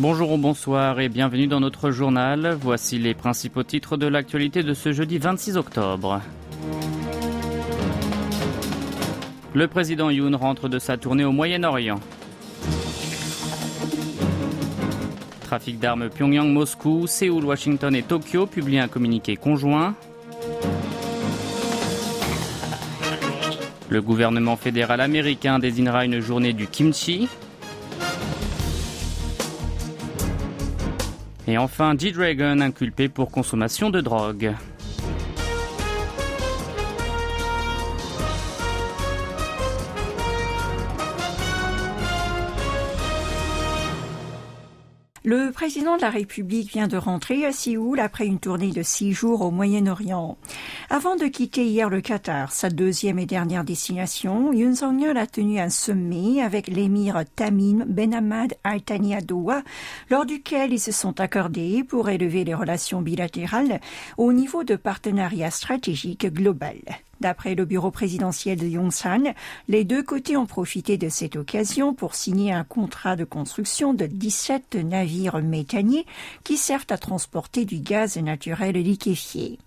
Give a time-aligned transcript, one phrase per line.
[0.00, 2.56] Bonjour ou bonsoir et bienvenue dans notre journal.
[2.58, 6.22] Voici les principaux titres de l'actualité de ce jeudi 26 octobre.
[9.52, 12.00] Le président Yoon rentre de sa tournée au Moyen-Orient.
[15.42, 19.94] Trafic d'armes Pyongyang-Moscou, Séoul, Washington et Tokyo publient un communiqué conjoint.
[23.90, 27.28] Le gouvernement fédéral américain désignera une journée du kimchi.
[31.50, 34.54] Et enfin, G-Dragon inculpé pour consommation de drogue.
[45.60, 49.42] Président de la République vient de rentrer à Séoul après une tournée de six jours
[49.42, 50.38] au Moyen-Orient.
[50.88, 55.60] Avant de quitter hier le Qatar, sa deuxième et dernière destination, Yoon Song-yeol a tenu
[55.60, 59.60] un sommet avec l'émir Tamim Ben Hamad Al Thani Doha,
[60.08, 63.82] lors duquel ils se sont accordés pour élever les relations bilatérales
[64.16, 66.78] au niveau de partenariat stratégique global.
[67.20, 69.34] D'après le bureau présidentiel de Yongsan,
[69.68, 74.06] les deux côtés ont profité de cette occasion pour signer un contrat de construction de
[74.06, 76.06] 17 navires méthaniers
[76.44, 79.58] qui servent à transporter du gaz naturel liquéfié.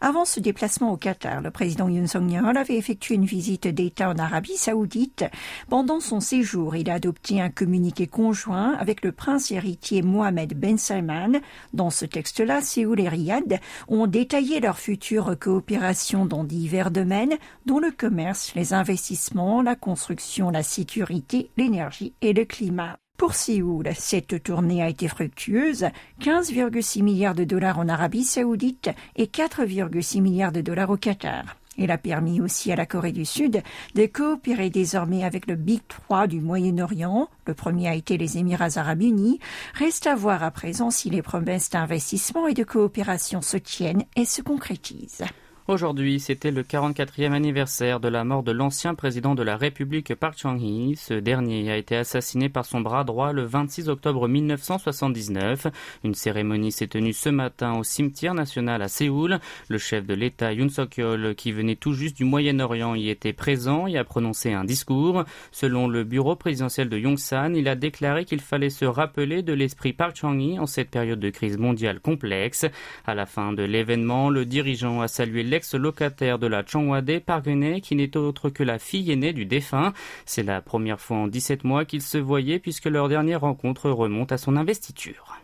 [0.00, 4.18] Avant ce déplacement au Qatar, le président Yoon Song-yeol avait effectué une visite d'État en
[4.18, 5.24] Arabie saoudite.
[5.68, 10.76] Pendant son séjour, il a adopté un communiqué conjoint avec le prince héritier Mohamed Ben
[10.76, 11.40] Salman.
[11.72, 17.78] Dans ce texte-là, Séoul et Riyad ont détaillé leur future coopération dans divers domaines, dont
[17.78, 22.96] le commerce, les investissements, la construction, la sécurité, l'énergie et le climat.
[23.18, 25.86] Pour Séoul, cette tournée a été fructueuse,
[26.22, 31.56] 15,6 milliards de dollars en Arabie saoudite et 4,6 milliards de dollars au Qatar.
[31.78, 33.62] Elle a permis aussi à la Corée du Sud
[33.94, 37.28] de coopérer désormais avec le Big 3 du Moyen-Orient.
[37.46, 39.38] Le premier a été les Émirats arabes unis.
[39.74, 44.24] Reste à voir à présent si les promesses d'investissement et de coopération se tiennent et
[44.24, 45.24] se concrétisent.
[45.68, 50.38] Aujourd'hui, c'était le 44e anniversaire de la mort de l'ancien président de la République Park
[50.38, 50.94] Chung-hee.
[50.94, 55.66] Ce dernier a été assassiné par son bras droit le 26 octobre 1979.
[56.04, 59.40] Une cérémonie s'est tenue ce matin au cimetière national à Séoul.
[59.68, 63.88] Le chef de l'État Yoon Suk-yeol, qui venait tout juste du Moyen-Orient, y était présent
[63.88, 65.24] et a prononcé un discours.
[65.50, 69.92] Selon le bureau présidentiel de Yongsan, il a déclaré qu'il fallait se rappeler de l'esprit
[69.92, 72.66] Park Chung-hee en cette période de crise mondiale complexe.
[73.04, 77.96] À la fin de l'événement, le dirigeant a salué ex-locataire de la Chongwade Parguenet, qui
[77.96, 79.92] n'est autre que la fille aînée du défunt.
[80.24, 84.32] C'est la première fois en 17 mois qu'ils se voyaient puisque leur dernière rencontre remonte
[84.32, 85.36] à son investiture.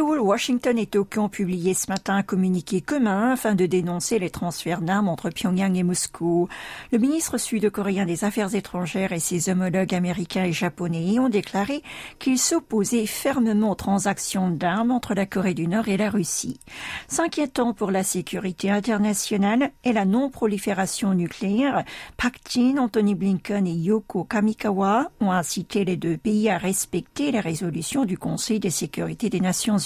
[0.00, 4.82] Washington et Tokyo ont publié ce matin un communiqué commun afin de dénoncer les transferts
[4.82, 6.48] d'armes entre Pyongyang et Moscou.
[6.92, 11.82] Le ministre sud-coréen des Affaires étrangères et ses homologues américains et japonais ont déclaré
[12.18, 16.60] qu'ils s'opposaient fermement aux transactions d'armes entre la Corée du Nord et la Russie.
[17.08, 21.84] S'inquiétant pour la sécurité internationale et la non-prolifération nucléaire,
[22.16, 27.40] Pak Jin, Anthony Blinken et Yoko Kamikawa ont incité les deux pays à respecter les
[27.40, 29.78] résolutions du Conseil de sécurité des Nations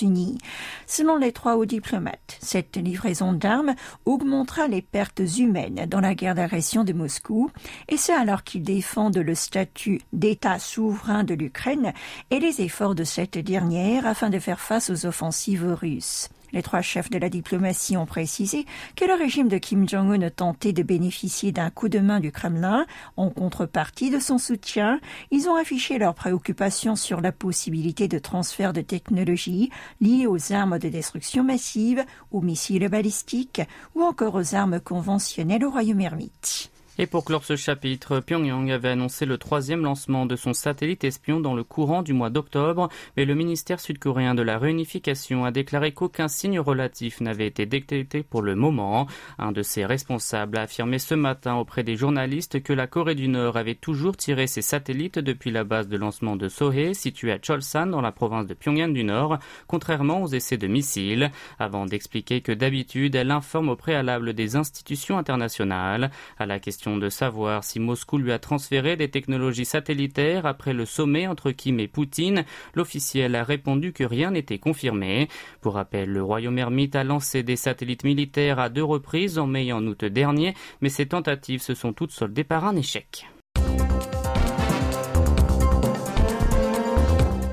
[0.86, 3.74] Selon les trois hauts diplomates, cette livraison d'armes
[4.04, 7.50] augmentera les pertes humaines dans la guerre d'agression de Moscou,
[7.88, 11.92] et c'est alors qu'ils défendent le statut d'État souverain de l'Ukraine
[12.30, 16.28] et les efforts de cette dernière afin de faire face aux offensives russes.
[16.52, 18.66] Les trois chefs de la diplomatie ont précisé
[18.96, 22.86] que le régime de Kim Jong-un tentait de bénéficier d'un coup de main du Kremlin
[23.16, 25.00] en contrepartie de son soutien.
[25.30, 30.78] Ils ont affiché leur préoccupation sur la possibilité de transfert de technologies liées aux armes
[30.78, 33.62] de destruction massive, aux missiles balistiques
[33.94, 36.69] ou encore aux armes conventionnelles au royaume ermite.
[36.98, 41.40] Et pour clore ce chapitre, Pyongyang avait annoncé le troisième lancement de son satellite espion
[41.40, 45.92] dans le courant du mois d'octobre, mais le ministère sud-coréen de la réunification a déclaré
[45.92, 49.06] qu'aucun signe relatif n'avait été détecté pour le moment.
[49.38, 53.28] Un de ses responsables a affirmé ce matin auprès des journalistes que la Corée du
[53.28, 57.38] Nord avait toujours tiré ses satellites depuis la base de lancement de Sohe, située à
[57.38, 59.38] Cholsan dans la province de Pyongyang du Nord,
[59.68, 65.16] contrairement aux essais de missiles, avant d'expliquer que d'habitude elle informe au préalable des institutions
[65.16, 66.10] internationales.
[66.38, 70.86] À la question de savoir si Moscou lui a transféré des technologies satellitaires après le
[70.86, 72.44] sommet entre Kim et Poutine.
[72.74, 75.28] L'officiel a répondu que rien n'était confirmé.
[75.60, 79.66] Pour rappel, le royaume ermite a lancé des satellites militaires à deux reprises en mai
[79.66, 83.26] et en août dernier, mais ces tentatives se sont toutes soldées par un échec.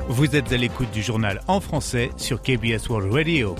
[0.10, 3.56] Vous êtes à l'écoute du journal en français sur KBS World Radio.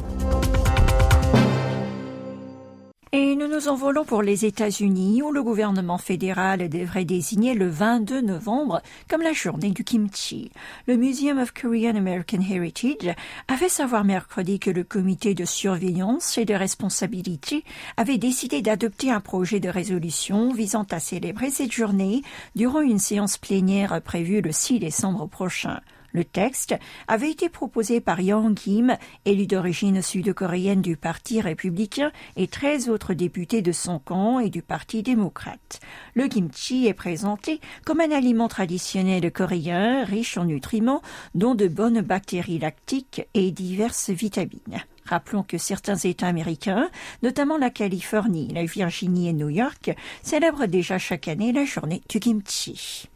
[3.58, 9.24] Nous envolons pour les États-Unis où le gouvernement fédéral devrait désigner le 22 novembre comme
[9.24, 10.52] la journée du kimchi.
[10.86, 13.16] Le Museum of Korean American Heritage
[13.48, 17.64] a fait savoir mercredi que le comité de surveillance et de responsabilité
[17.98, 22.22] avait décidé d'adopter un projet de résolution visant à célébrer cette journée
[22.56, 25.80] durant une séance plénière prévue le 6 décembre prochain.
[26.12, 26.76] Le texte
[27.08, 33.14] avait été proposé par Yang Kim, élu d'origine sud-coréenne du Parti républicain, et 13 autres
[33.14, 35.80] députés de son camp et du Parti démocrate.
[36.14, 41.02] Le kimchi est présenté comme un aliment traditionnel coréen riche en nutriments,
[41.36, 44.84] dont de bonnes bactéries lactiques et diverses vitamines.
[45.06, 46.90] Rappelons que certains États américains,
[47.24, 52.20] notamment la Californie, la Virginie et New York, célèbrent déjà chaque année la journée du
[52.20, 53.08] kimchi.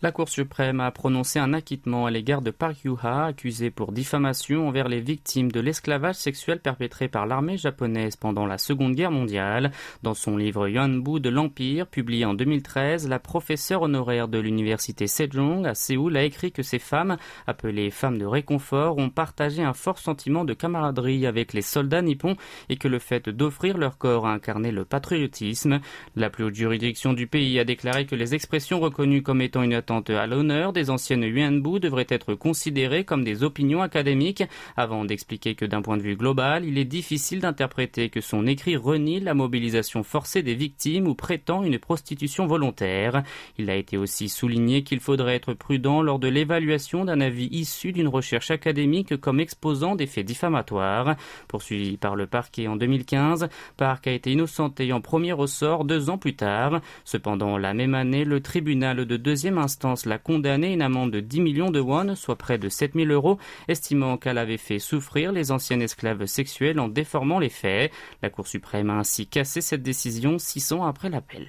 [0.00, 4.68] La Cour suprême a prononcé un acquittement à l'égard de Park Yu-ha, accusé pour diffamation
[4.68, 9.72] envers les victimes de l'esclavage sexuel perpétré par l'armée japonaise pendant la Seconde Guerre mondiale.
[10.04, 15.66] Dans son livre Yuanbu de l'Empire, publié en 2013, la professeure honoraire de l'université Sejong
[15.66, 17.16] à Séoul a écrit que ces femmes,
[17.48, 22.36] appelées femmes de réconfort, ont partagé un fort sentiment de camaraderie avec les soldats nippons
[22.68, 25.80] et que le fait d'offrir leur corps a incarné le patriotisme.
[26.14, 29.74] La plus haute juridiction du pays a déclaré que les expressions reconnues comme étant une
[29.90, 34.44] à l'honneur des anciennes Yuanbu devraient être considérées comme des opinions académiques,
[34.76, 38.76] avant d'expliquer que d'un point de vue global, il est difficile d'interpréter que son écrit
[38.76, 43.22] renie la mobilisation forcée des victimes ou prétend une prostitution volontaire.
[43.56, 47.92] Il a été aussi souligné qu'il faudrait être prudent lors de l'évaluation d'un avis issu
[47.92, 51.16] d'une recherche académique comme exposant des faits diffamatoires.
[51.48, 56.18] Poursuivi par le parquet en 2015, Park a été innocenté en premier ressort deux ans
[56.18, 56.80] plus tard.
[57.04, 61.20] Cependant, la même année, le tribunal de deuxième instance l'a condamnée à une amende de
[61.20, 63.38] 10 millions de won, soit près de 7000 euros,
[63.68, 67.92] estimant qu'elle avait fait souffrir les anciennes esclaves sexuelles en déformant les faits.
[68.22, 71.46] La Cour suprême a ainsi cassé cette décision six ans après l'appel.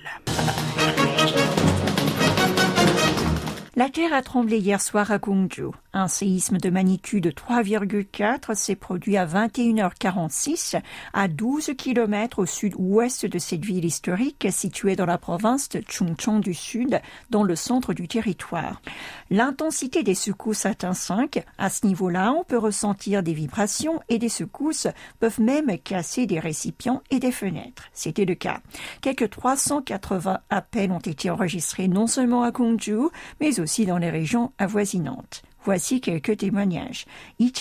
[3.80, 5.72] La terre a tremblé hier soir à Gongju.
[5.94, 10.82] Un séisme de magnitude 3,4 s'est produit à 21h46
[11.14, 16.42] à 12 km au sud-ouest de cette ville historique située dans la province de Chungcheong
[16.42, 17.00] du Sud,
[17.30, 18.82] dans le centre du territoire.
[19.30, 21.42] L'intensité des secousses atteint 5.
[21.58, 24.88] À ce niveau-là, on peut ressentir des vibrations et des secousses
[25.22, 27.86] peuvent même casser des récipients et des fenêtres.
[27.94, 28.60] C'était le cas.
[29.02, 33.08] Quelques 380 appels ont été enregistrés non seulement à Gongju,
[33.40, 35.44] mais aussi aussi dans les régions avoisinantes.
[35.64, 37.06] Voici quelques témoignages.
[37.38, 37.54] Yi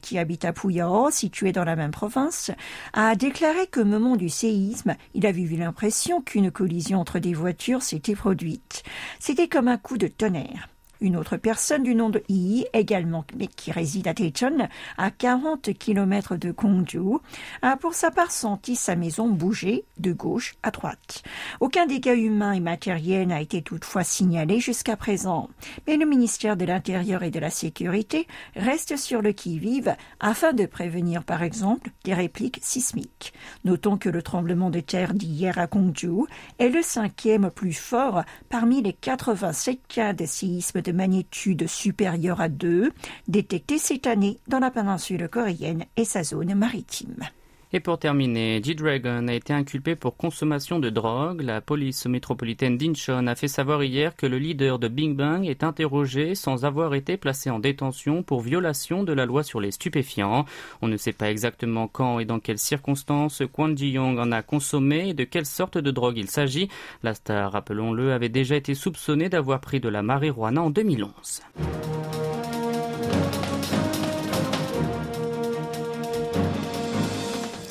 [0.00, 2.52] qui habite à Puyao, situé dans la même province,
[2.92, 7.82] a déclaré qu'au moment du séisme, il avait eu l'impression qu'une collision entre des voitures
[7.82, 8.84] s'était produite.
[9.18, 10.68] C'était comme un coup de tonnerre.
[11.00, 15.70] Une autre personne du nom de Yi, également, mais qui réside à Daejeon, à 40
[15.78, 17.18] km de Gongju,
[17.62, 21.22] a pour sa part senti sa maison bouger de gauche à droite.
[21.60, 25.48] Aucun dégât humain et matériel n'a été toutefois signalé jusqu'à présent,
[25.86, 30.66] mais le ministère de l'Intérieur et de la Sécurité reste sur le qui-vive afin de
[30.66, 33.32] prévenir par exemple des répliques sismiques.
[33.64, 36.24] Notons que le tremblement de terre d'hier à Gongju
[36.58, 42.48] est le cinquième plus fort parmi les 87 cas de séisme de magnitude supérieure à
[42.48, 42.90] 2
[43.28, 47.24] détectés cette année dans la péninsule coréenne et sa zone maritime.
[47.72, 51.42] Et pour terminer, G-Dragon a été inculpé pour consommation de drogue.
[51.42, 55.64] La police métropolitaine d'Incheon a fait savoir hier que le leader de Bing Bang est
[55.64, 60.46] interrogé sans avoir été placé en détention pour violation de la loi sur les stupéfiants.
[60.80, 65.08] On ne sait pas exactement quand et dans quelles circonstances Kwon Ji-young en a consommé
[65.08, 66.68] et de quelle sorte de drogue il s'agit.
[67.02, 71.42] La star, rappelons-le, avait déjà été soupçonnée d'avoir pris de la marijuana en 2011.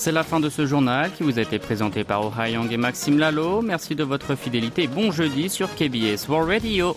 [0.05, 2.31] C'est la fin de ce journal qui vous a été présenté par Oh
[2.69, 3.63] et Maxime Lalo.
[3.63, 4.85] Merci de votre fidélité.
[4.85, 6.95] Bon jeudi sur KBS World Radio.